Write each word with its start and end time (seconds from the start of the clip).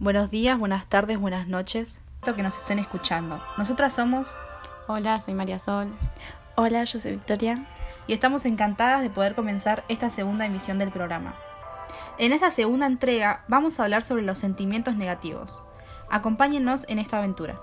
Buenos 0.00 0.28
días, 0.28 0.58
buenas 0.58 0.86
tardes, 0.86 1.20
buenas 1.20 1.46
noches. 1.46 2.00
que 2.24 2.42
nos 2.42 2.56
estén 2.56 2.80
escuchando. 2.80 3.40
Nosotras 3.56 3.94
somos. 3.94 4.34
Hola, 4.88 5.20
soy 5.20 5.34
María 5.34 5.60
Sol. 5.60 5.86
Hola, 6.56 6.82
yo 6.82 6.98
soy 6.98 7.12
Victoria. 7.12 7.64
Y 8.08 8.12
estamos 8.12 8.44
encantadas 8.44 9.02
de 9.02 9.10
poder 9.10 9.36
comenzar 9.36 9.84
esta 9.88 10.10
segunda 10.10 10.46
emisión 10.46 10.80
del 10.80 10.90
programa. 10.90 11.36
En 12.18 12.32
esta 12.32 12.50
segunda 12.50 12.86
entrega 12.86 13.44
vamos 13.46 13.78
a 13.78 13.84
hablar 13.84 14.02
sobre 14.02 14.22
los 14.22 14.36
sentimientos 14.36 14.96
negativos. 14.96 15.62
Acompáñennos 16.10 16.84
en 16.88 16.98
esta 16.98 17.18
aventura. 17.18 17.60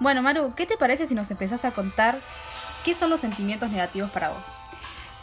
Bueno, 0.00 0.22
Maru, 0.22 0.54
¿qué 0.54 0.64
te 0.64 0.78
parece 0.78 1.06
si 1.06 1.14
nos 1.14 1.30
empezás 1.30 1.66
a 1.66 1.72
contar 1.72 2.18
qué 2.86 2.94
son 2.94 3.10
los 3.10 3.20
sentimientos 3.20 3.68
negativos 3.68 4.10
para 4.10 4.30
vos? 4.30 4.56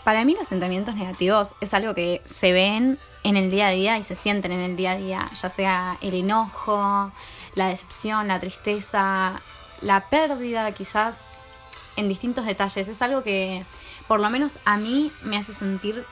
Para 0.04 0.24
mí 0.24 0.36
los 0.38 0.48
sentimientos 0.48 0.94
negativos 0.94 1.56
es 1.62 1.74
algo 1.74 1.96
que 1.96 2.22
se 2.26 2.54
ven 2.54 3.00
en 3.24 3.38
el 3.38 3.50
día 3.50 3.70
a 3.70 3.72
día 3.72 3.98
y 3.98 4.04
se 4.04 4.14
sienten 4.14 4.52
en 4.52 4.60
el 4.60 4.78
día 4.78 4.92
a 4.92 4.98
día, 4.98 5.32
ya 5.34 5.50
sea 5.50 5.98
el 6.02 6.14
enojo, 6.14 7.12
la 7.56 7.70
decepción, 7.70 8.28
la 8.28 8.40
tristeza, 8.40 9.42
la 9.82 10.10
pérdida 10.12 10.72
quizás 10.74 11.26
en 11.96 12.08
distintos 12.08 12.46
detalles. 12.46 12.88
Es 12.88 13.02
algo 13.02 13.24
que 13.24 13.66
por 14.08 14.20
lo 14.20 14.30
menos 14.30 14.60
a 14.64 14.78
mí 14.78 15.12
me 15.24 15.38
hace 15.38 15.56
sentir 15.56 16.06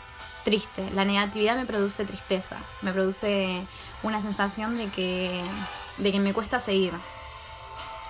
triste. 0.43 0.89
La 0.95 1.05
negatividad 1.05 1.55
me 1.55 1.67
produce 1.67 2.03
tristeza, 2.03 2.57
me 2.81 2.91
produce 2.91 3.61
una 4.01 4.23
sensación 4.23 4.75
de 4.75 4.87
que, 4.87 5.43
de 5.99 6.11
que 6.11 6.19
me 6.19 6.33
cuesta 6.33 6.59
seguir, 6.59 6.93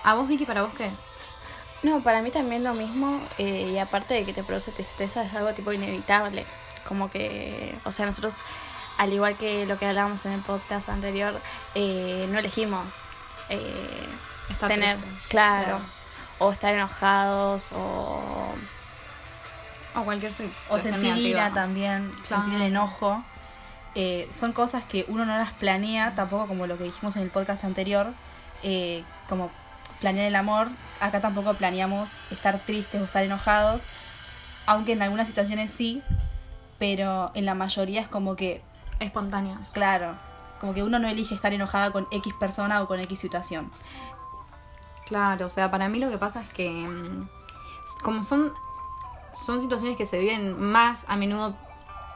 ¿A 0.06 0.14
vos, 0.14 0.28
Vicky, 0.28 0.46
para 0.46 0.62
vos 0.62 0.72
qué 0.78 0.86
es? 0.86 1.00
No, 1.82 2.00
para 2.00 2.22
mí 2.22 2.30
también 2.30 2.62
lo 2.62 2.74
mismo, 2.74 3.20
eh, 3.38 3.72
y 3.72 3.78
aparte 3.78 4.14
de 4.14 4.24
que 4.24 4.32
te 4.32 4.44
produce 4.44 4.70
tristeza, 4.70 5.24
es 5.24 5.34
algo 5.34 5.52
tipo 5.52 5.72
inevitable. 5.72 6.46
Como 6.86 7.10
que, 7.10 7.76
o 7.84 7.90
sea, 7.90 8.06
nosotros, 8.06 8.36
al 8.98 9.12
igual 9.12 9.36
que 9.36 9.66
lo 9.66 9.80
que 9.80 9.86
hablábamos 9.86 10.24
en 10.24 10.30
el 10.30 10.42
podcast 10.42 10.90
anterior, 10.90 11.40
eh, 11.74 12.28
no 12.30 12.38
elegimos 12.38 13.02
eh, 13.48 14.06
tener, 14.68 14.96
claro, 15.28 15.80
o 16.38 16.52
estar 16.52 16.72
enojados, 16.72 17.72
o. 17.72 18.54
O 19.96 20.04
cualquier 20.04 20.30
O 20.68 20.78
sentir 20.78 21.16
ira 21.16 21.52
también, 21.52 22.12
sentir 22.22 22.54
el 22.54 22.62
enojo. 22.62 23.24
son 24.30 24.52
cosas 24.52 24.84
que 24.84 25.04
uno 25.08 25.24
no 25.24 25.36
las 25.36 25.52
planea, 25.54 26.14
tampoco 26.14 26.46
como 26.46 26.68
lo 26.68 26.78
que 26.78 26.84
dijimos 26.84 27.16
en 27.16 27.22
el 27.22 27.30
podcast 27.30 27.64
anterior, 27.64 28.12
como 29.28 29.50
planear 30.00 30.26
el 30.26 30.36
amor. 30.36 30.68
Acá 31.00 31.20
tampoco 31.20 31.54
planeamos 31.54 32.20
estar 32.30 32.60
tristes 32.60 33.00
o 33.00 33.04
estar 33.04 33.22
enojados, 33.24 33.82
aunque 34.66 34.92
en 34.92 35.02
algunas 35.02 35.28
situaciones 35.28 35.70
sí, 35.70 36.02
pero 36.78 37.30
en 37.34 37.46
la 37.46 37.54
mayoría 37.54 38.00
es 38.00 38.08
como 38.08 38.36
que... 38.36 38.62
Espontáneas. 38.98 39.72
Claro, 39.72 40.14
como 40.60 40.72
que 40.72 40.82
uno 40.82 40.98
no 40.98 41.08
elige 41.08 41.34
estar 41.34 41.52
enojada 41.52 41.90
con 41.90 42.06
X 42.10 42.32
persona 42.38 42.82
o 42.82 42.88
con 42.88 42.98
X 43.00 43.18
situación. 43.18 43.70
Claro, 45.04 45.46
o 45.46 45.48
sea, 45.48 45.70
para 45.70 45.88
mí 45.88 45.98
lo 45.98 46.10
que 46.10 46.18
pasa 46.18 46.42
es 46.42 46.48
que 46.48 46.68
mm, 46.68 47.28
como 48.02 48.22
son, 48.22 48.52
son 49.32 49.60
situaciones 49.60 49.96
que 49.96 50.06
se 50.06 50.18
viven 50.18 50.60
más 50.60 51.04
a 51.08 51.16
menudo, 51.16 51.54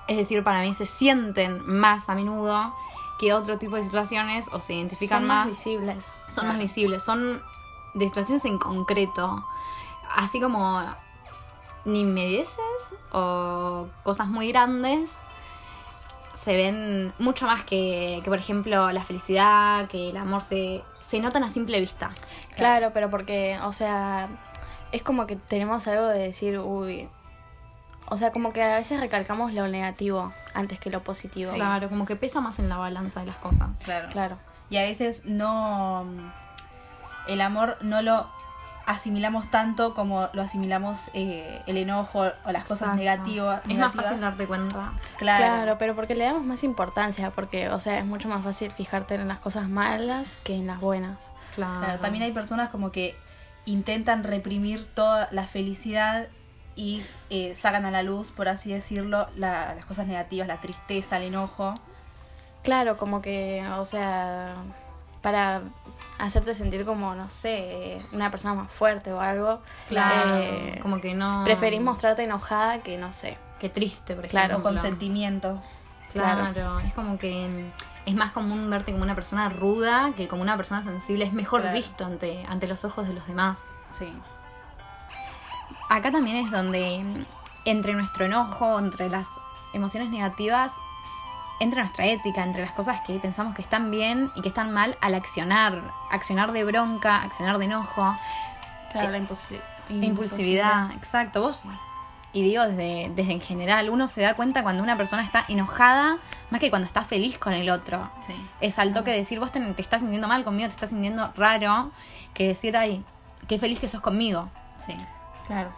es 0.09 0.17
decir, 0.17 0.43
para 0.43 0.63
mí 0.63 0.75
se 0.75 0.87
sienten 0.87 1.67
más 1.67 2.09
a 2.09 2.15
menudo 2.15 2.75
que 3.21 3.35
otro 3.35 3.59
tipo 3.59 3.77
de 3.77 3.85
situaciones 3.85 4.49
o 4.53 4.61
se 4.61 4.75
identifican 4.75 5.21
son 5.21 5.29
más, 5.29 5.47
visibles. 5.47 6.15
Son 6.29 6.49
más 6.49 6.59
visibles, 6.59 7.05
son 7.05 7.43
de 7.95 8.07
situaciones 8.07 8.45
en 8.45 8.59
concreto, 8.59 9.45
así 10.15 10.41
como 10.41 10.83
nimedeces 11.85 12.95
o 13.13 13.89
cosas 14.03 14.29
muy 14.29 14.49
grandes, 14.53 15.13
se 16.35 16.57
ven 16.57 17.13
mucho 17.19 17.47
más 17.47 17.65
que, 17.65 18.21
que, 18.25 18.31
por 18.31 18.39
ejemplo, 18.39 18.91
la 18.93 19.03
felicidad, 19.03 19.89
que 19.89 20.11
el 20.11 20.17
amor 20.17 20.43
se, 20.43 20.83
se 21.01 21.21
notan 21.21 21.45
a 21.45 21.51
simple 21.51 21.81
vista. 21.81 22.13
Claro, 22.57 22.93
pero 22.95 23.11
porque, 23.11 23.59
o 23.63 23.73
sea, 23.73 24.29
es 24.93 25.03
como 25.03 25.27
que 25.27 25.37
tenemos 25.37 25.87
algo 25.87 26.07
de 26.07 26.19
decir, 26.19 26.59
uy, 26.59 27.09
o 28.09 28.17
sea, 28.17 28.33
como 28.33 28.53
que 28.53 28.63
a 28.63 28.77
veces 28.77 29.01
recalcamos 29.01 29.53
lo 29.53 29.69
negativo 29.69 30.33
antes 30.55 30.81
que 30.81 30.91
lo 30.91 31.03
positivo. 31.03 31.53
Claro, 31.53 31.89
como 31.89 32.07
que 32.07 32.17
pesa 32.17 32.41
más 32.41 32.59
en 32.59 32.69
la 32.69 32.77
balanza 32.77 33.21
de 33.21 33.27
las 33.27 33.37
cosas. 33.37 33.79
Claro. 33.85 34.09
Claro. 34.11 34.39
Y 34.71 34.79
a 34.79 34.83
veces 34.83 35.27
no 35.27 36.07
el 37.33 37.41
amor 37.41 37.79
no 37.81 38.03
lo 38.03 38.29
asimilamos 38.87 39.51
tanto 39.51 39.95
como 39.95 40.29
lo 40.33 40.43
asimilamos 40.43 41.11
eh, 41.15 41.63
el 41.67 41.77
enojo 41.77 42.31
o 42.45 42.53
las 42.53 42.65
cosas 42.65 42.97
negativas. 42.97 43.63
Es 43.69 43.79
más 43.79 43.95
fácil 43.95 44.21
darte 44.21 44.47
cuenta. 44.47 44.93
Claro. 45.19 45.45
claro, 45.45 45.79
pero 45.79 45.95
porque 45.95 46.15
le 46.15 46.25
damos 46.25 46.45
más 46.45 46.65
importancia, 46.65 47.31
porque, 47.31 47.69
o 47.69 47.79
sea, 47.79 47.99
es 47.99 48.05
mucho 48.05 48.29
más 48.29 48.43
fácil 48.43 48.73
fijarte 48.73 49.15
en 49.15 49.29
las 49.29 49.39
cosas 49.39 49.69
malas 49.69 50.35
que 50.43 50.57
en 50.57 50.67
las 50.67 50.81
buenas. 50.81 51.19
Claro. 51.55 52.01
También 52.01 52.25
hay 52.25 52.33
personas 52.33 52.71
como 52.71 52.91
que 52.91 53.17
intentan 53.65 54.25
reprimir 54.25 54.87
toda 54.95 55.29
la 55.31 55.45
felicidad 55.45 56.29
y 56.75 57.03
eh, 57.29 57.55
sacan 57.57 57.85
a 57.87 57.91
la 57.91 58.03
luz, 58.03 58.31
por 58.31 58.49
así 58.49 58.73
decirlo, 58.73 59.29
las 59.37 59.85
cosas 59.85 60.07
negativas, 60.07 60.49
la 60.49 60.61
tristeza, 60.61 61.19
el 61.19 61.25
enojo. 61.25 61.75
Claro, 62.63 62.97
como 62.97 63.23
que, 63.23 63.65
o 63.79 63.85
sea, 63.85 64.55
para 65.21 65.63
hacerte 66.19 66.55
sentir 66.55 66.85
como, 66.85 67.15
no 67.15 67.29
sé, 67.29 68.01
una 68.13 68.31
persona 68.31 68.55
más 68.55 68.73
fuerte 68.73 69.13
o 69.13 69.21
algo. 69.21 69.61
Claro, 69.89 70.37
eh, 70.39 70.79
como 70.83 71.01
que 71.01 71.15
no... 71.15 71.43
Preferís 71.45 71.81
mostrarte 71.81 72.25
enojada 72.25 72.79
que, 72.79 72.99
no 72.99 73.13
sé. 73.13 73.39
Que 73.59 73.69
triste, 73.69 74.15
por 74.15 74.27
ejemplo. 74.27 74.49
Claro, 74.49 74.63
con 74.63 74.79
sentimientos. 74.79 75.81
Claro. 76.13 76.81
es 76.81 76.93
como 76.95 77.19
que 77.19 77.71
es 78.05 78.15
más 78.15 78.33
común 78.33 78.69
verte 78.69 78.91
como 78.91 79.05
una 79.05 79.15
persona 79.15 79.49
ruda 79.49 80.13
que 80.17 80.27
como 80.27 80.43
una 80.43 80.57
persona 80.57 80.83
sensible. 80.83 81.25
Es 81.25 81.33
mejor 81.33 81.71
visto 81.73 82.05
ante, 82.05 82.45
ante 82.49 82.67
los 82.67 82.85
ojos 82.85 83.07
de 83.07 83.15
los 83.15 83.27
demás. 83.27 83.73
Sí. 83.91 84.13
Acá 85.89 86.11
también 86.11 86.37
es 86.37 86.51
donde 86.51 87.05
entre 87.65 87.95
nuestro 87.95 88.25
enojo, 88.25 88.79
entre 88.79 89.09
las 89.09 89.29
emociones 89.73 90.11
negativas, 90.11 90.73
entre 91.61 91.81
nuestra 91.81 92.07
ética, 92.07 92.43
entre 92.43 92.63
las 92.63 92.73
cosas 92.73 93.03
que 93.03 93.19
pensamos 93.21 93.55
que 93.55 93.63
están 93.63 93.91
bien 93.91 94.31
y 94.35 94.43
que 94.43 94.49
están 94.49 94.73
mal 94.73 94.97
al 95.01 95.15
accionar, 95.15 95.93
accionar 96.11 96.53
de 96.53 96.65
bronca, 96.65 97.23
accionar 97.23 97.59
de 97.59 97.67
enojo. 97.67 98.15
Claro, 98.91 99.11
la 99.11 99.19
impulsividad. 100.07 100.91
exacto. 100.93 101.43
Vos, 101.43 101.69
y 102.33 102.43
digo 102.43 102.65
desde, 102.65 103.13
desde 103.15 103.33
en 103.33 103.41
general, 103.41 103.91
uno 103.91 104.09
se 104.09 104.23
da 104.23 104.35
cuenta 104.35 104.63
cuando 104.63 104.83
una 104.83 104.97
persona 104.97 105.23
está 105.23 105.45
enojada 105.49 106.17
más 106.51 106.61
que 106.61 106.71
cuando 106.71 106.87
está 106.87 107.03
feliz 107.03 107.39
con 107.39 107.53
el 107.53 107.69
otro. 107.71 108.11
Es 108.61 108.79
al 108.79 108.93
toque 108.93 109.11
decir, 109.11 109.39
vos 109.39 109.53
te, 109.53 109.61
te, 109.61 109.83
estás 109.83 110.01
sintiendo 110.01 110.29
mal 110.29 110.45
conmigo, 110.45 110.69
te 110.69 110.75
estás 110.75 110.91
sintiendo 110.91 111.31
raro, 111.37 111.91
que 112.33 112.49
decir, 112.49 112.77
ay, 112.77 113.05
qué 113.47 113.59
feliz 113.59 113.79
que 113.79 113.87
sos 113.87 114.01
conmigo. 114.01 114.49
Sí, 114.77 114.97
claro 115.47 115.71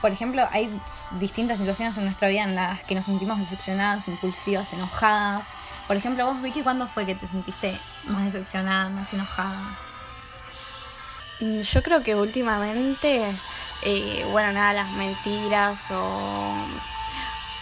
por 0.00 0.12
ejemplo, 0.12 0.46
hay 0.52 0.70
distintas 1.12 1.58
situaciones 1.58 1.96
en 1.96 2.04
nuestra 2.04 2.28
vida 2.28 2.44
en 2.44 2.54
las 2.54 2.82
que 2.84 2.94
nos 2.94 3.04
sentimos 3.04 3.38
decepcionadas, 3.38 4.06
impulsivas, 4.08 4.72
enojadas. 4.72 5.46
Por 5.86 5.96
ejemplo, 5.96 6.26
vos, 6.26 6.40
Vicky, 6.40 6.62
¿cuándo 6.62 6.86
fue 6.86 7.06
que 7.06 7.14
te 7.14 7.26
sentiste 7.26 7.76
más 8.04 8.26
decepcionada, 8.26 8.88
más 8.90 9.12
enojada? 9.12 9.76
Mm, 11.40 11.60
yo 11.62 11.82
creo 11.82 12.02
que 12.02 12.14
últimamente, 12.14 13.24
eh, 13.82 14.26
bueno, 14.30 14.52
nada, 14.52 14.72
las 14.72 14.90
mentiras 14.92 15.90
o... 15.90 16.52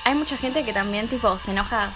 Hay 0.05 0.15
mucha 0.15 0.37
gente 0.37 0.65
que 0.65 0.73
también, 0.73 1.09
tipo, 1.09 1.39
se 1.39 1.51
enoja 1.51 1.93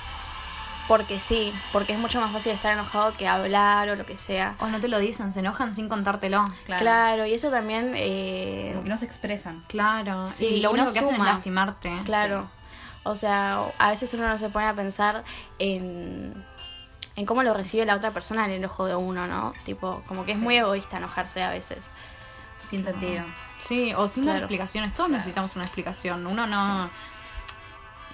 porque 0.91 1.21
sí, 1.21 1.55
porque 1.73 1.93
es 1.93 2.01
mucho 2.01 2.21
más 2.21 2.33
fácil 2.33 2.51
estar 2.51 2.73
enojado 2.73 3.17
que 3.17 3.29
hablar 3.29 3.91
o 3.91 3.95
lo 3.95 4.05
que 4.05 4.17
sea. 4.17 4.57
O 4.59 4.67
no 4.67 4.81
te 4.81 4.89
lo 4.89 4.99
dicen, 4.99 5.33
se 5.33 5.39
enojan 5.39 5.73
sin 5.73 5.89
contártelo. 5.89 6.45
Claro, 6.67 7.27
y 7.27 7.33
eso 7.33 7.49
también... 7.49 7.93
Eh... 7.95 8.71
Como 8.73 8.83
que 8.83 8.89
no 8.89 8.97
se 8.97 9.05
expresan. 9.05 9.63
Claro, 9.69 10.33
sí, 10.33 10.47
y 10.47 10.61
lo 10.61 10.73
único 10.73 10.93
que 10.93 10.99
hacen 10.99 11.15
es 11.15 11.21
lastimarte. 11.21 11.95
Claro, 12.05 12.51
o 13.05 13.15
sea, 13.15 13.73
a 13.79 13.91
veces 13.91 14.13
uno 14.15 14.27
no 14.27 14.37
se 14.37 14.49
pone 14.49 14.67
a 14.67 14.75
pensar 14.75 15.23
en, 15.61 16.35
en 17.15 17.25
cómo 17.25 17.45
lo 17.45 17.55
recibe 17.55 17.87
la 17.87 17.95
otra 17.95 18.11
persona 18.11 18.47
el 18.47 18.51
enojo 18.51 18.87
de 18.87 18.97
uno, 18.97 19.29
¿no? 19.29 19.53
Tipo, 19.65 20.03
como 20.09 20.25
que 20.25 20.33
es 20.33 20.39
muy 20.39 20.57
egoísta 20.57 20.97
enojarse 20.97 21.41
a 21.45 21.51
veces. 21.51 21.93
Sin 22.65 22.83
sentido. 22.83 23.25
Sí, 23.61 23.95
o 23.95 24.09
sin 24.09 24.27
dar 24.27 24.39
explicaciones. 24.39 24.93
Todos 24.93 25.11
necesitamos 25.11 25.55
una 25.55 25.67
explicación. 25.67 26.27
Uno 26.27 26.49
no 26.49 26.91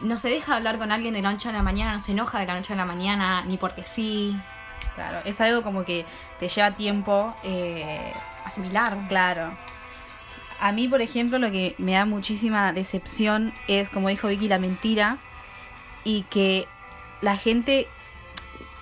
no 0.01 0.17
se 0.17 0.29
deja 0.29 0.57
hablar 0.57 0.79
con 0.79 0.93
alguien 0.93 1.15
de 1.15 1.23
la 1.23 1.33
noche 1.33 1.49
a 1.49 1.53
la 1.53 1.63
mañana, 1.63 1.93
no 1.93 1.99
se 1.99 2.13
enoja 2.13 2.39
de 2.39 2.47
la 2.47 2.55
noche 2.55 2.73
a 2.73 2.77
la 2.77 2.85
mañana, 2.85 3.45
ni 3.45 3.57
porque 3.57 3.85
sí. 3.85 4.37
Claro, 4.95 5.21
es 5.25 5.41
algo 5.41 5.63
como 5.63 5.85
que 5.85 6.07
te 6.39 6.49
lleva 6.49 6.71
tiempo 6.73 7.35
eh, 7.43 8.13
asimilar. 8.45 8.97
Claro. 9.09 9.57
A 10.59 10.73
mí, 10.73 10.89
por 10.89 11.03
ejemplo, 11.03 11.39
lo 11.39 11.51
que 11.51 11.75
me 11.79 11.93
da 11.93 12.07
muchísima 12.07 12.73
decepción 12.73 13.53
es, 13.69 13.91
como 13.91 14.09
dijo 14.09 14.29
Vicky, 14.29 14.49
la 14.49 14.59
mentira 14.59 15.19
y 16.03 16.23
que 16.23 16.67
la 17.21 17.37
gente 17.37 17.89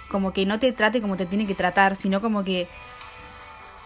como 0.08 0.32
que 0.32 0.46
no 0.46 0.60
te 0.60 0.70
trate 0.70 1.00
como 1.00 1.16
te 1.16 1.26
tiene 1.26 1.46
que 1.46 1.56
tratar, 1.56 1.96
sino 1.96 2.20
como 2.20 2.44
que 2.44 2.68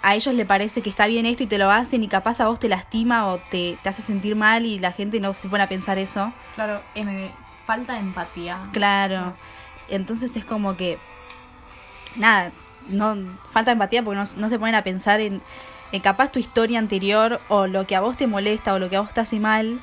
a 0.08 0.14
ellos 0.14 0.34
le 0.34 0.46
parece 0.46 0.80
que 0.80 0.88
está 0.88 1.06
bien 1.06 1.26
esto 1.26 1.42
y 1.42 1.46
te 1.46 1.58
lo 1.58 1.70
hacen 1.70 2.02
y 2.02 2.08
capaz 2.08 2.40
a 2.40 2.46
vos 2.46 2.58
te 2.58 2.68
lastima 2.68 3.26
o 3.28 3.38
te, 3.38 3.76
te 3.82 3.88
hace 3.90 4.00
sentir 4.00 4.36
mal 4.36 4.64
y 4.64 4.78
la 4.78 4.92
gente 4.92 5.20
no 5.20 5.34
se 5.34 5.48
pone 5.48 5.62
a 5.64 5.68
pensar 5.68 5.98
eso. 5.98 6.32
Claro, 6.54 6.80
em, 6.94 7.30
falta 7.66 7.92
de 7.92 7.98
empatía. 8.00 8.58
Claro. 8.72 9.34
Entonces 9.90 10.34
es 10.36 10.44
como 10.46 10.76
que, 10.76 10.98
nada, 12.16 12.52
no 12.88 13.16
falta 13.52 13.70
de 13.70 13.72
empatía 13.72 14.02
porque 14.02 14.18
no, 14.18 14.24
no 14.38 14.48
se 14.48 14.58
ponen 14.58 14.74
a 14.74 14.82
pensar 14.82 15.20
en, 15.20 15.42
en 15.92 16.00
capaz 16.00 16.32
tu 16.32 16.38
historia 16.38 16.78
anterior 16.78 17.40
o 17.48 17.66
lo 17.66 17.86
que 17.86 17.94
a 17.96 18.00
vos 18.00 18.16
te 18.16 18.26
molesta 18.26 18.72
o 18.74 18.78
lo 18.78 18.88
que 18.88 18.96
a 18.96 19.00
vos 19.00 19.12
te 19.12 19.20
hace 19.20 19.38
mal 19.40 19.80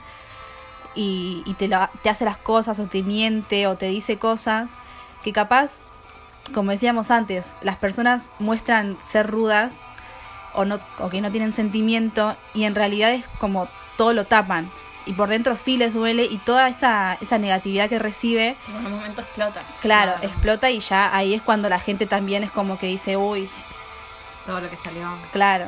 y, 0.95 1.43
y 1.45 1.53
te, 1.53 1.67
lo- 1.67 1.89
te 2.01 2.09
hace 2.09 2.25
las 2.25 2.37
cosas 2.37 2.79
o 2.79 2.87
te 2.87 3.03
miente 3.03 3.67
o 3.67 3.77
te 3.77 3.87
dice 3.89 4.17
cosas 4.17 4.79
que 5.23 5.33
capaz, 5.33 5.83
como 6.53 6.71
decíamos 6.71 7.11
antes, 7.11 7.57
las 7.61 7.77
personas 7.77 8.31
muestran 8.39 8.97
ser 9.03 9.27
rudas 9.29 9.83
o, 10.55 10.65
no, 10.65 10.79
o 10.99 11.09
que 11.09 11.21
no 11.21 11.31
tienen 11.31 11.51
sentimiento 11.53 12.35
y 12.53 12.63
en 12.63 12.75
realidad 12.75 13.11
es 13.11 13.27
como 13.39 13.67
todo 13.97 14.13
lo 14.13 14.25
tapan 14.25 14.69
y 15.05 15.13
por 15.13 15.29
dentro 15.29 15.55
sí 15.55 15.77
les 15.77 15.93
duele 15.93 16.23
y 16.25 16.37
toda 16.39 16.67
esa, 16.67 17.17
esa 17.21 17.37
negatividad 17.37 17.87
que 17.89 17.99
recibe, 17.99 18.55
En 18.69 18.85
un 18.87 18.91
momento 18.93 19.21
explota. 19.21 19.59
claro, 19.81 20.13
explota 20.21 20.69
y 20.71 20.79
ya 20.79 21.15
ahí 21.15 21.33
es 21.35 21.41
cuando 21.41 21.69
la 21.69 21.79
gente 21.79 22.05
también 22.07 22.43
es 22.43 22.51
como 22.51 22.79
que 22.79 22.87
dice, 22.87 23.15
uy, 23.17 23.47
Todo 24.45 24.61
lo 24.61 24.69
que 24.69 24.77
salió. 24.77 25.07
claro, 25.31 25.67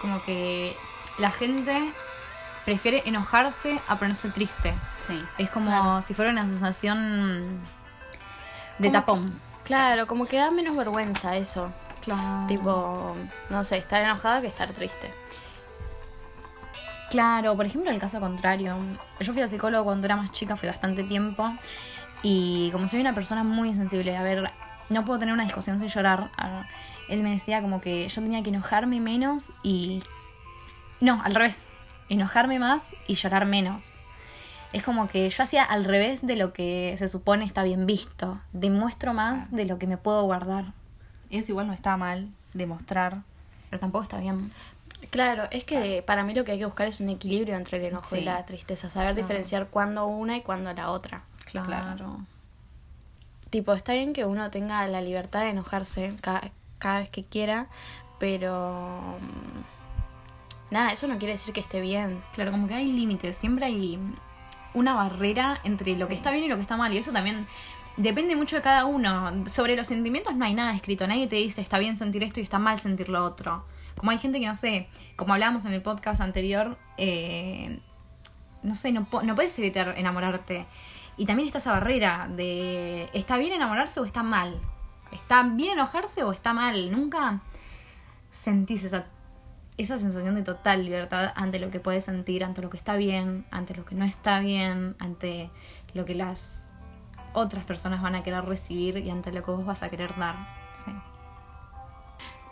Como 0.00 0.22
que 0.24 0.76
la 1.18 1.30
gente 1.32 1.92
prefiere 2.64 3.02
enojarse 3.06 3.80
a 3.88 3.98
ponerse 3.98 4.28
triste. 4.30 4.72
sí. 5.00 5.20
Es 5.38 5.50
como 5.50 5.70
Claro. 5.70 6.02
si 6.02 6.14
fuera 6.14 6.30
una 6.30 6.46
sensación 6.46 7.58
de 8.78 8.88
Como 8.88 8.92
tapón. 9.00 9.40
Claro, 9.64 10.06
como 10.06 10.26
que 10.26 10.36
da 10.38 10.50
menos 10.50 10.76
vergüenza 10.76 11.36
eso. 11.36 11.72
Claro. 12.02 12.46
Tipo, 12.46 13.16
no 13.50 13.64
sé, 13.64 13.78
estar 13.78 14.02
enojada 14.02 14.40
que 14.40 14.46
estar 14.46 14.70
triste. 14.72 15.12
Claro, 17.10 17.56
por 17.56 17.66
ejemplo, 17.66 17.90
el 17.90 17.98
caso 17.98 18.20
contrario. 18.20 18.76
Yo 19.18 19.32
fui 19.32 19.42
a 19.42 19.48
psicólogo 19.48 19.84
cuando 19.84 20.06
era 20.06 20.16
más 20.16 20.30
chica, 20.30 20.56
fui 20.56 20.68
bastante 20.68 21.02
tiempo. 21.02 21.52
Y 22.22 22.70
como 22.70 22.86
soy 22.86 23.00
una 23.00 23.14
persona 23.14 23.42
muy 23.42 23.74
sensible, 23.74 24.16
a 24.16 24.22
ver, 24.22 24.50
no 24.90 25.04
puedo 25.04 25.18
tener 25.18 25.34
una 25.34 25.44
discusión 25.44 25.80
sin 25.80 25.88
llorar. 25.88 26.30
Él 27.08 27.22
me 27.22 27.30
decía 27.30 27.62
como 27.62 27.80
que 27.80 28.08
yo 28.08 28.22
tenía 28.22 28.42
que 28.42 28.50
enojarme 28.50 29.00
menos 29.00 29.52
y... 29.62 30.02
No, 31.00 31.20
al 31.24 31.34
revés. 31.34 31.64
Enojarme 32.08 32.58
más 32.58 32.94
y 33.06 33.14
llorar 33.14 33.44
menos. 33.44 33.94
Es 34.72 34.84
como 34.84 35.08
que 35.08 35.28
yo 35.28 35.42
hacía 35.42 35.64
al 35.64 35.84
revés 35.84 36.24
de 36.24 36.36
lo 36.36 36.52
que 36.52 36.94
se 36.96 37.08
supone 37.08 37.44
está 37.44 37.64
bien 37.64 37.86
visto. 37.86 38.40
Demuestro 38.52 39.14
más 39.14 39.50
de 39.50 39.64
lo 39.64 39.78
que 39.78 39.88
me 39.88 39.96
puedo 39.96 40.22
guardar. 40.22 40.74
Eso 41.30 41.52
igual 41.52 41.66
no 41.66 41.72
está 41.72 41.96
mal, 41.96 42.28
demostrar. 42.54 43.22
Pero 43.70 43.80
tampoco 43.80 44.02
está 44.02 44.18
bien. 44.18 44.52
Claro, 45.10 45.44
es 45.50 45.64
que 45.64 46.02
para 46.06 46.24
mí 46.24 46.34
lo 46.34 46.44
que 46.44 46.52
hay 46.52 46.58
que 46.58 46.66
buscar 46.66 46.86
es 46.88 47.00
un 47.00 47.08
equilibrio 47.08 47.56
entre 47.56 47.78
el 47.78 47.84
enojo 47.84 48.14
Sí. 48.16 48.18
y 48.22 48.24
la 48.24 48.44
tristeza, 48.44 48.90
saber 48.90 49.14
diferenciar 49.14 49.68
cuándo 49.68 50.06
una 50.06 50.36
y 50.36 50.42
cuándo 50.42 50.72
la 50.72 50.90
otra. 50.90 51.22
Claro. 51.50 52.18
Tipo, 53.48 53.72
está 53.72 53.92
bien 53.94 54.12
que 54.12 54.24
uno 54.24 54.50
tenga 54.50 54.86
la 54.86 55.00
libertad 55.00 55.40
de 55.40 55.50
enojarse 55.50 56.14
cada, 56.20 56.50
cada 56.78 57.00
vez 57.00 57.10
que 57.10 57.24
quiera, 57.24 57.66
pero 58.20 59.18
mm, 59.20 60.72
nada, 60.74 60.92
eso 60.92 61.08
no 61.08 61.18
quiere 61.18 61.32
decir 61.32 61.52
que 61.52 61.60
esté 61.60 61.80
bien. 61.80 62.22
Claro, 62.32 62.52
como 62.52 62.68
que 62.68 62.74
hay 62.74 62.92
límites, 62.92 63.36
siempre 63.36 63.64
hay 63.64 63.98
una 64.74 64.94
barrera 64.94 65.60
entre 65.64 65.96
lo 65.96 66.06
que 66.06 66.14
está 66.14 66.30
bien 66.30 66.44
y 66.44 66.48
lo 66.48 66.56
que 66.56 66.62
está 66.62 66.76
mal, 66.76 66.92
y 66.92 66.98
eso 66.98 67.10
también 67.10 67.48
depende 68.00 68.36
mucho 68.36 68.56
de 68.56 68.62
cada 68.62 68.86
uno. 68.86 69.46
Sobre 69.46 69.76
los 69.76 69.86
sentimientos 69.86 70.34
no 70.34 70.44
hay 70.44 70.54
nada 70.54 70.74
escrito, 70.74 71.06
nadie 71.06 71.26
te 71.26 71.36
dice 71.36 71.60
está 71.60 71.78
bien 71.78 71.98
sentir 71.98 72.22
esto 72.22 72.40
y 72.40 72.42
está 72.42 72.58
mal 72.58 72.80
sentir 72.80 73.08
lo 73.08 73.24
otro. 73.24 73.64
Como 73.96 74.10
hay 74.10 74.18
gente 74.18 74.40
que 74.40 74.46
no 74.46 74.54
sé, 74.54 74.88
como 75.16 75.34
hablábamos 75.34 75.64
en 75.66 75.72
el 75.72 75.82
podcast 75.82 76.20
anterior, 76.20 76.78
eh, 76.96 77.80
no 78.62 78.74
sé, 78.74 78.92
no, 78.92 79.06
no 79.22 79.34
puedes 79.34 79.58
evitar 79.58 79.94
enamorarte. 79.96 80.66
Y 81.16 81.26
también 81.26 81.46
está 81.46 81.58
esa 81.58 81.72
barrera 81.72 82.28
de 82.34 83.10
¿está 83.12 83.36
bien 83.36 83.52
enamorarse 83.52 84.00
o 84.00 84.04
está 84.04 84.22
mal? 84.22 84.58
¿Está 85.12 85.42
bien 85.42 85.72
enojarse 85.72 86.22
o 86.22 86.32
está 86.32 86.54
mal? 86.54 86.90
Nunca 86.90 87.40
sentís 88.30 88.84
esa, 88.84 89.06
esa 89.76 89.98
sensación 89.98 90.34
de 90.36 90.42
total 90.42 90.84
libertad 90.84 91.32
ante 91.34 91.58
lo 91.58 91.70
que 91.70 91.80
puedes 91.80 92.04
sentir, 92.04 92.44
ante 92.44 92.62
lo 92.62 92.70
que 92.70 92.76
está 92.76 92.96
bien, 92.96 93.44
ante 93.50 93.74
lo 93.74 93.84
que 93.84 93.94
no 93.94 94.04
está 94.04 94.40
bien, 94.40 94.96
ante 94.98 95.50
lo 95.92 96.04
que 96.04 96.14
las 96.14 96.64
otras 97.32 97.64
personas 97.64 98.02
van 98.02 98.14
a 98.14 98.22
querer 98.22 98.44
recibir 98.44 98.96
y 98.98 99.10
ante 99.10 99.32
lo 99.32 99.42
que 99.44 99.50
vos 99.50 99.64
vas 99.64 99.82
a 99.82 99.88
querer 99.90 100.16
dar. 100.18 100.36
Sí. 100.74 100.92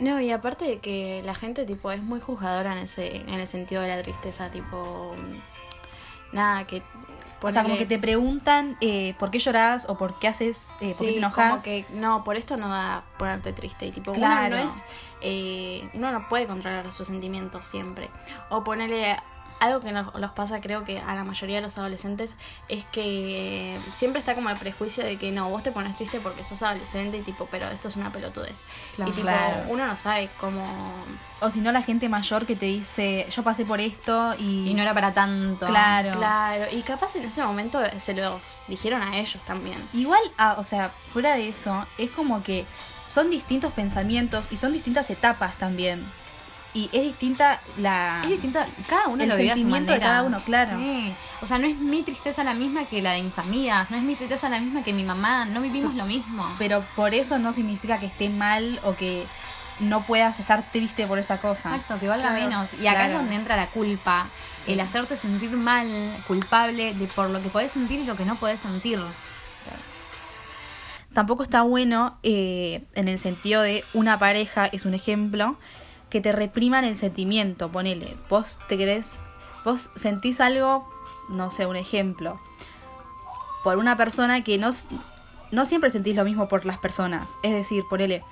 No, 0.01 0.21
y 0.21 0.31
aparte 0.31 0.65
de 0.65 0.79
que 0.79 1.23
la 1.25 1.35
gente 1.35 1.65
tipo 1.65 1.91
es 1.91 2.01
muy 2.03 2.21
juzgadora 2.21 2.73
en 2.73 2.79
ese 2.79 3.17
en 3.17 3.31
el 3.31 3.49
sentido 3.49 3.83
de 3.83 3.89
la 3.89 4.01
tristeza, 4.03 4.49
tipo 4.51 5.15
mm, 5.17 6.37
nada 6.37 6.67
que 6.69 6.83
O 7.43 7.51
sea, 7.51 7.65
como 7.65 7.77
que 7.77 7.87
te 7.87 7.99
preguntan 7.99 8.77
eh, 8.81 9.15
por 9.19 9.33
qué 9.33 9.41
llorás 9.41 9.89
o 9.89 9.99
por 9.99 10.17
qué 10.21 10.29
haces, 10.29 10.71
eh, 10.81 10.95
por 10.97 11.07
qué 11.07 11.13
te 11.13 11.19
enojas. 11.19 11.51
como 11.51 11.63
que 11.65 11.85
no, 11.91 12.23
por 12.23 12.37
esto 12.37 12.57
no 12.57 12.69
va 12.69 12.97
a 12.99 13.03
ponerte 13.19 13.53
triste. 13.53 13.87
Y 13.87 13.91
tipo, 13.91 14.13
Claro. 14.13 14.55
uno 14.55 14.65
no 14.65 14.71
es. 14.71 14.85
eh, 15.21 15.91
uno 15.95 16.13
no 16.13 16.29
puede 16.29 16.47
controlar 16.47 16.93
sus 16.93 17.09
sentimientos 17.09 17.65
siempre. 17.65 18.09
O 18.51 18.63
ponerle. 18.63 19.17
Algo 19.61 19.81
que 19.81 19.93
nos, 19.93 20.15
nos 20.15 20.31
pasa, 20.33 20.61
creo 20.61 20.85
que 20.85 20.99
a 21.01 21.15
la 21.15 21.25
mayoría 21.25 21.57
de 21.57 21.63
los 21.63 21.79
adolescentes, 21.79 22.37
es 22.69 22.85
que 22.87 23.77
siempre 23.93 24.21
está 24.21 24.35
como 24.35 24.51
el 24.51 24.57
prejuicio 24.57 25.05
de 25.05 25.17
que 25.17 25.33
no, 25.33 25.49
vos 25.51 25.63
te 25.63 25.73
pones 25.73 25.97
triste 25.97 26.21
porque 26.21 26.45
sos 26.45 26.63
adolescente 26.63 27.19
y 27.19 27.23
tipo, 27.23 27.49
pero 27.51 27.67
esto 27.69 27.89
es 27.89 27.97
una 27.97 28.13
pelotudez. 28.13 28.63
Claro. 28.97 29.11
y 29.11 29.15
tipo, 29.15 29.27
Claro. 29.27 29.65
uno 29.69 29.87
no 29.87 29.97
sabe 29.97 30.31
cómo. 30.41 30.65
O 31.41 31.51
si 31.51 31.61
no, 31.61 31.71
la 31.73 31.83
gente 31.83 32.09
mayor 32.09 32.47
que 32.47 32.57
te 32.57 32.67
dice, 32.67 33.27
yo 33.31 33.43
pasé 33.43 33.65
por 33.65 33.81
esto 33.81 34.35
y... 34.39 34.65
Y 34.69 34.75
no 34.75 34.83
era 34.83 34.95
para 34.95 35.15
tanto. 35.15 35.67
Claro. 35.67 36.13
Claro, 36.13 36.65
y 36.73 36.83
capaz 36.83 37.15
en 37.17 37.25
ese 37.25 37.43
momento 37.45 37.81
se 37.99 38.15
los 38.15 38.41
dijeron 38.69 39.03
a 39.03 39.19
ellos 39.19 39.43
también. 39.45 39.79
Igual, 39.93 40.23
ah, 40.37 40.57
o 40.59 40.65
sea, 40.65 40.93
fuera 41.13 41.35
de 41.35 41.49
eso, 41.49 41.87
es 41.97 42.11
como 42.11 42.43
que 42.43 42.65
son 43.07 43.31
distintos 43.31 43.73
pensamientos 43.73 44.47
y 44.51 44.57
son 44.57 44.73
distintas 44.73 45.09
etapas 45.11 45.55
también. 45.59 46.05
Y 46.75 46.91
es 46.93 47.03
distinta 47.03 47.61
la... 47.79 48.21
Es 48.25 48.31
distinto, 48.31 48.61
cada 48.89 49.09
uno 49.09 49.23
El 49.23 49.31
lo 49.31 49.37
vive 49.37 49.51
a 49.51 49.55
su 49.55 49.61
sentimiento 49.61 49.93
de 49.93 50.01
cada 50.01 50.23
uno, 50.23 50.41
claro. 50.41 50.79
Sí. 50.79 51.15
O 51.41 51.47
sea, 51.47 51.59
no 51.59 51.67
es 51.67 51.77
mi 51.77 52.03
tristeza 52.03 52.45
la 52.45 52.55
misma 52.55 52.85
que 52.85 53.01
la 53.01 53.13
de 53.13 53.23
mis 53.23 53.39
amigas, 53.39 53.91
no 53.91 53.97
es 53.97 54.03
mi 54.03 54.15
tristeza 54.15 54.49
la 54.49 54.61
misma 54.61 54.85
que 54.85 54.93
mi 54.93 55.03
mamá, 55.03 55.47
no 55.47 55.61
vivimos 55.61 55.95
lo 55.95 56.05
mismo. 56.05 56.47
Pero 56.59 56.85
por 56.95 57.15
eso 57.15 57.39
no 57.39 57.53
significa 57.53 57.99
que 57.99 58.07
esté 58.07 58.29
mal 58.29 58.81
o 58.85 58.95
que 58.95 59.27
no 59.81 60.03
puedas 60.03 60.39
estar 60.41 60.71
triste 60.71 61.07
por 61.07 61.19
esa 61.19 61.39
cosa. 61.41 61.71
Exacto, 61.71 61.99
que 62.01 62.09
valga 62.09 62.31
Claro, 62.31 62.45
menos. 62.45 62.75
Y 62.75 62.87
acá 62.87 62.99
claro. 62.99 63.13
es 63.13 63.19
donde 63.19 63.35
entra 63.37 63.57
la 63.57 63.67
culpa. 63.67 64.29
Sí. 64.59 64.73
El 64.73 64.81
hacerte 64.81 65.17
sentir 65.17 65.51
mal, 65.51 65.89
culpable 66.27 66.95
de 66.95 67.07
por 67.07 67.31
lo 67.31 67.43
que 67.43 67.49
podés 67.49 67.71
sentir 67.71 68.01
y 68.01 68.05
lo 68.05 68.17
que 68.17 68.25
no 68.25 68.37
podés 68.37 68.61
sentir. 68.61 69.01
Tampoco 71.13 71.43
está 71.43 71.63
bueno 71.63 72.19
eh, 72.23 72.85
en 72.95 73.09
el 73.09 73.19
sentido 73.19 73.63
de 73.63 73.83
una 73.95 74.19
pareja, 74.19 74.67
es 74.67 74.85
un 74.85 74.95
ejemplo, 74.95 75.57
que 76.11 76.21
te 76.21 76.33
repriman 76.33 76.85
el 76.85 76.97
sentimiento. 76.97 77.71
Ponele, 77.71 78.17
vos 78.29 78.59
te 78.69 78.77
querés, 78.77 79.21
vos 79.65 79.91
sentís 79.95 80.41
algo, 80.41 80.89
no 81.29 81.51
sé, 81.51 81.67
un 81.67 81.77
ejemplo, 81.77 82.41
por 83.65 83.79
una 83.79 83.97
persona 83.97 84.45
que 84.45 84.59
no, 84.59 84.71
no 85.51 85.67
siempre 85.67 85.91
sentís 85.91 86.17
lo 86.17 86.25
mismo 86.25 86.49
por 86.49 86.65
las 86.67 86.79
personas. 86.79 87.37
Es 87.43 87.53
decir, 87.53 87.85
ponele, 87.89 88.25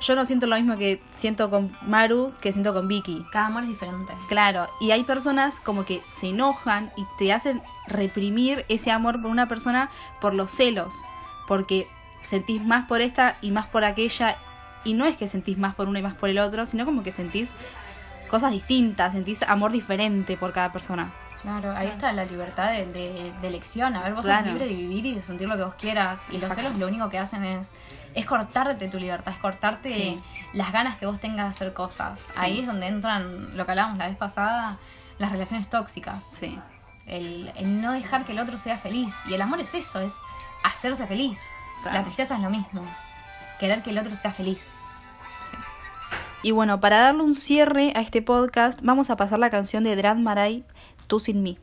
yo 0.00 0.14
no 0.14 0.26
siento 0.26 0.46
lo 0.46 0.56
mismo 0.56 0.76
que 0.76 1.02
siento 1.10 1.48
con 1.48 1.76
Maru 1.82 2.34
que 2.40 2.52
siento 2.52 2.74
con 2.74 2.86
Vicky. 2.86 3.24
Cada 3.32 3.46
amor 3.46 3.62
es 3.62 3.70
diferente. 3.70 4.12
Claro, 4.28 4.66
y 4.80 4.90
hay 4.90 5.04
personas 5.04 5.58
como 5.60 5.84
que 5.84 6.02
se 6.06 6.28
enojan 6.28 6.92
y 6.96 7.06
te 7.18 7.32
hacen 7.32 7.62
reprimir 7.86 8.66
ese 8.68 8.90
amor 8.90 9.22
por 9.22 9.30
una 9.30 9.48
persona 9.48 9.90
por 10.20 10.34
los 10.34 10.50
celos, 10.50 10.94
porque 11.46 11.88
sentís 12.24 12.62
más 12.62 12.86
por 12.86 13.00
esta 13.00 13.38
y 13.40 13.52
más 13.52 13.66
por 13.66 13.84
aquella, 13.84 14.36
y 14.86 14.94
no 14.94 15.04
es 15.04 15.16
que 15.16 15.28
sentís 15.28 15.58
más 15.58 15.74
por 15.74 15.88
uno 15.88 15.98
y 15.98 16.02
más 16.02 16.14
por 16.14 16.28
el 16.30 16.38
otro, 16.38 16.64
sino 16.66 16.84
como 16.86 17.02
que 17.02 17.12
sentís 17.12 17.54
cosas 18.28 18.52
distintas, 18.52 19.12
sentís 19.12 19.42
amor 19.42 19.72
diferente 19.72 20.36
por 20.36 20.52
cada 20.52 20.72
persona. 20.72 21.12
Claro, 21.42 21.76
ahí 21.76 21.86
está 21.88 22.12
la 22.12 22.24
libertad 22.24 22.70
de, 22.72 22.86
de- 22.86 23.32
de 23.40 23.46
elección. 23.46 23.94
A 23.94 24.02
ver, 24.02 24.14
vos 24.14 24.24
Claro. 24.24 24.44
sos 24.44 24.52
libre 24.54 24.66
de 24.66 24.74
vivir 24.74 25.06
y 25.06 25.14
de 25.14 25.22
sentir 25.22 25.46
lo 25.48 25.56
que 25.56 25.62
vos 25.64 25.74
quieras. 25.74 26.26
Y 26.32 26.38
los 26.38 26.52
celos 26.52 26.74
lo 26.74 26.88
único 26.88 27.08
que 27.08 27.18
hacen 27.18 27.44
es, 27.44 27.72
es 28.14 28.24
cortarte 28.26 28.88
tu 28.88 28.98
libertad, 28.98 29.32
es 29.32 29.38
cortarte 29.38 29.90
Sí. 29.90 30.20
las 30.54 30.72
ganas 30.72 30.98
que 30.98 31.06
vos 31.06 31.20
tengas 31.20 31.44
de 31.46 31.50
hacer 31.50 31.72
cosas. 31.72 32.20
Ahí 32.36 32.60
es 32.60 32.66
donde 32.66 32.86
entran, 32.88 33.56
lo 33.56 33.64
que 33.64 33.72
hablábamos 33.72 33.98
la 33.98 34.08
vez 34.08 34.16
pasada, 34.16 34.78
las 35.18 35.30
relaciones 35.30 35.68
tóxicas. 35.70 36.24
Sí. 36.24 36.58
El, 37.06 37.52
el 37.54 37.80
no 37.80 37.92
dejar 37.92 38.24
que 38.24 38.32
el 38.32 38.40
otro 38.40 38.58
sea 38.58 38.78
feliz. 38.78 39.14
Y 39.28 39.34
el 39.34 39.42
amor 39.42 39.60
es 39.60 39.72
eso, 39.74 40.00
es 40.00 40.14
hacerse 40.64 41.06
feliz. 41.06 41.38
Claro. 41.82 41.98
La 41.98 42.02
tristeza 42.04 42.34
es 42.34 42.40
lo 42.40 42.50
mismo. 42.50 42.84
Querer 43.60 43.82
que 43.84 43.90
el 43.90 43.98
otro 43.98 44.16
sea 44.16 44.32
feliz. 44.32 44.74
Y 46.42 46.50
bueno, 46.52 46.80
para 46.80 47.00
darle 47.00 47.22
un 47.22 47.34
cierre 47.34 47.92
a 47.96 48.00
este 48.00 48.22
podcast, 48.22 48.80
vamos 48.82 49.10
a 49.10 49.16
pasar 49.16 49.38
la 49.38 49.50
canción 49.50 49.84
de 49.84 49.96
Drad 49.96 50.16
Maray, 50.16 50.64
Tú 51.06 51.20
sin 51.20 51.42
mí. 51.42 51.58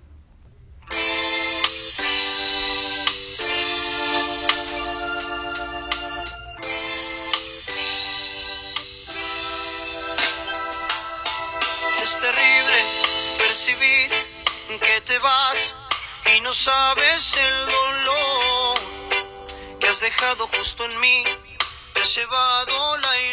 Es 12.02 12.20
terrible 12.20 12.80
percibir 13.38 14.10
que 14.80 15.02
te 15.02 15.18
vas 15.20 15.76
y 16.36 16.42
no 16.42 16.54
sabes 16.54 17.38
el 17.38 17.66
dolor 17.66 18.78
que 19.80 19.88
has 19.90 20.00
dejado 20.00 20.48
justo 20.58 20.86
en 20.86 21.00
mí. 21.02 21.24
Te 21.94 22.02
has 22.02 22.16
llevado 22.16 22.98
la 22.98 23.22
ilusión 23.22 23.33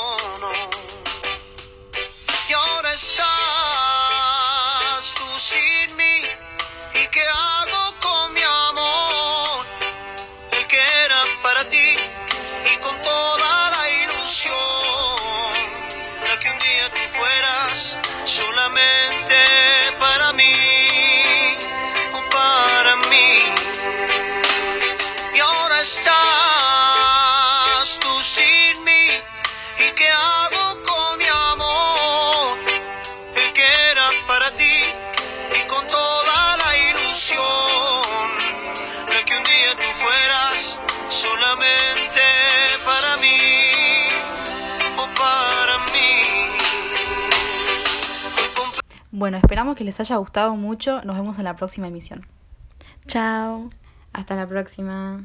para 34.27 34.49
ti 34.51 34.81
y 35.55 35.67
con 35.67 35.85
toda 35.87 36.57
la 36.57 36.77
ilusión 36.89 38.01
de 39.09 39.25
que 39.25 39.37
un 39.37 39.43
día 39.43 39.71
tú 39.79 39.87
fueras 40.03 40.79
solamente 41.09 42.21
para 42.85 43.17
mí 43.17 43.37
o 44.97 45.05
para 45.19 45.77
mí. 45.93 46.09
Bueno, 49.11 49.37
esperamos 49.37 49.75
que 49.75 49.83
les 49.83 49.99
haya 49.99 50.15
gustado 50.17 50.55
mucho. 50.55 51.01
Nos 51.03 51.15
vemos 51.17 51.37
en 51.37 51.43
la 51.45 51.55
próxima 51.55 51.87
emisión. 51.87 52.25
Chao. 53.07 53.69
Hasta 54.13 54.35
la 54.35 54.47
próxima. 54.47 55.23